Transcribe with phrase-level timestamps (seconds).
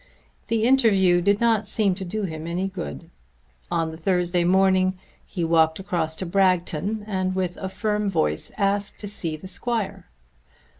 [0.47, 3.11] The interview did not seem to do him any good.
[3.69, 8.97] On the Thursday morning he walked across to Bragton and with a firm voice asked
[9.01, 10.09] to see the Squire.